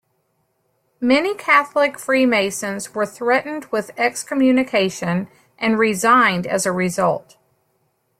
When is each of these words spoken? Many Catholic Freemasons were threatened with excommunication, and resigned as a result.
Many 0.99 1.35
Catholic 1.35 1.99
Freemasons 1.99 2.95
were 2.95 3.05
threatened 3.05 3.65
with 3.65 3.91
excommunication, 3.97 5.27
and 5.59 5.77
resigned 5.77 6.47
as 6.47 6.65
a 6.65 6.71
result. 6.71 7.37